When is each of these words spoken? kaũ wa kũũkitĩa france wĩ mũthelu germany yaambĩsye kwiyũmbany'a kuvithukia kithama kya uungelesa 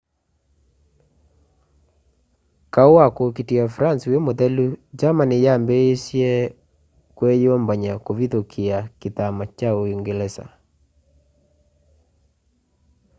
kaũ 2.73 2.91
wa 2.99 3.05
kũũkitĩa 3.15 3.65
france 3.75 4.03
wĩ 4.11 4.17
mũthelu 4.27 4.65
germany 4.99 5.35
yaambĩsye 5.45 6.31
kwiyũmbany'a 7.17 7.93
kuvithukia 8.05 8.77
kithama 8.99 9.43
kya 9.57 9.69
uungelesa 9.79 10.45